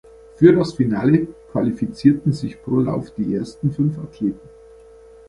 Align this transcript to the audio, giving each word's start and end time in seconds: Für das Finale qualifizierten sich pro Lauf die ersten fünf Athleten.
Für 0.37 0.51
das 0.51 0.73
Finale 0.73 1.27
qualifizierten 1.51 2.33
sich 2.33 2.59
pro 2.63 2.79
Lauf 2.79 3.11
die 3.13 3.35
ersten 3.35 3.71
fünf 3.71 3.99
Athleten. 3.99 4.49